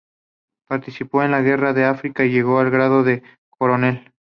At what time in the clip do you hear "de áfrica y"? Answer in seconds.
1.73-2.31